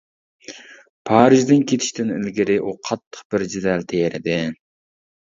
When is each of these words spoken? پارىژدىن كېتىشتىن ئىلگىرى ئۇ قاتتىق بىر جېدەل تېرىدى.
پارىژدىن 1.09 1.59
كېتىشتىن 1.71 2.13
ئىلگىرى 2.15 2.55
ئۇ 2.69 2.73
قاتتىق 2.89 3.21
بىر 3.35 3.45
جېدەل 3.55 3.85
تېرىدى. 3.93 4.39